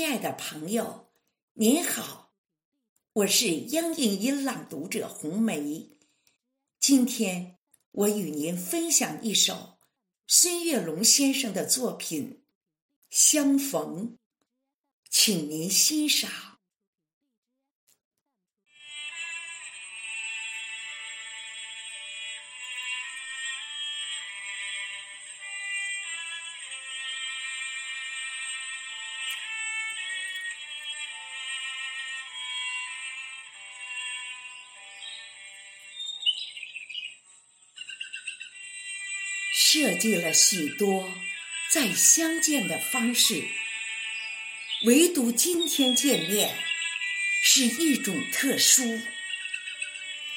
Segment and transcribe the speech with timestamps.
[0.00, 1.10] 亲爱的朋友，
[1.52, 2.32] 您好，
[3.12, 5.90] 我是央影音朗读者红梅。
[6.78, 7.58] 今天
[7.90, 9.76] 我与您分享一首
[10.26, 12.42] 孙月龙先生的作品
[13.10, 14.12] 《相逢》，
[15.10, 16.49] 请您欣赏。
[39.72, 41.16] 设计了许多
[41.70, 43.46] 再相见的方式，
[44.82, 46.58] 唯独今天见面
[47.40, 49.00] 是一种特殊。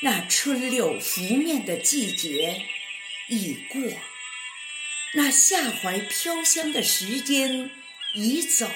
[0.00, 2.66] 那春柳拂面的季节
[3.28, 3.80] 已过，
[5.14, 7.70] 那夏怀飘香的时间
[8.14, 8.68] 已走。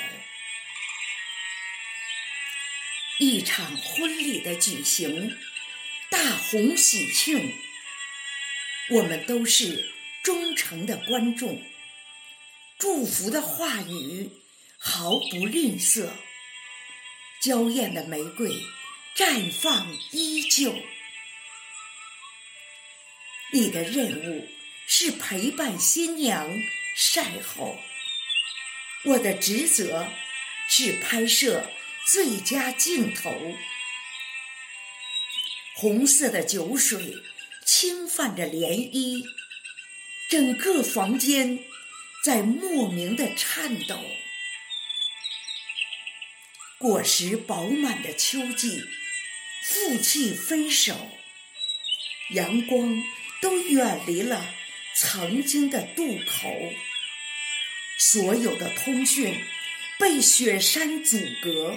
[3.18, 5.36] 一场婚礼的举行，
[6.08, 7.56] 大红喜庆，
[8.90, 9.90] 我们都是。
[10.24, 11.62] 忠诚的观众，
[12.78, 14.30] 祝福的话语
[14.78, 16.08] 毫不吝啬，
[17.42, 18.50] 娇艳的玫瑰
[19.14, 20.74] 绽放依旧。
[23.52, 24.48] 你的任务
[24.86, 26.50] 是陪伴新娘
[26.96, 27.78] 晒后，
[29.04, 30.08] 我的职责
[30.70, 31.68] 是拍摄
[32.10, 33.30] 最佳镜头。
[35.76, 37.14] 红色的酒水
[37.66, 39.22] 轻泛着涟漪。
[40.28, 41.58] 整个房间
[42.24, 43.98] 在莫名的颤抖。
[46.78, 48.82] 果实饱满的秋季，
[49.62, 51.10] 负气分手，
[52.30, 53.02] 阳光
[53.40, 54.54] 都远离了
[54.94, 56.50] 曾经的渡口，
[57.98, 59.42] 所有的通讯
[59.98, 61.76] 被雪山阻隔，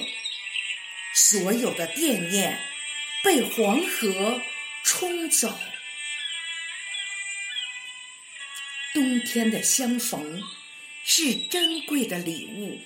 [1.14, 2.59] 所有的惦念
[3.23, 4.42] 被黄河
[4.83, 5.58] 冲走。
[8.93, 10.42] 冬天的相逢
[11.05, 12.81] 是珍贵的礼物，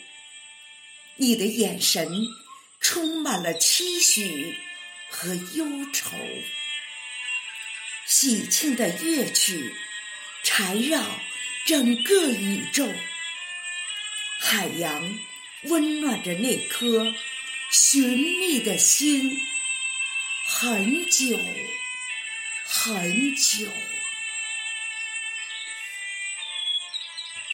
[1.16, 2.10] 你的眼神
[2.80, 4.58] 充满了期许
[5.10, 6.18] 和忧愁。
[8.08, 9.74] 喜庆的乐曲
[10.44, 11.02] 缠绕
[11.66, 12.92] 整个宇宙，
[14.40, 15.20] 海洋
[15.64, 17.14] 温暖着那颗
[17.72, 19.40] 寻觅的心，
[20.46, 21.40] 很久
[22.66, 23.68] 很久。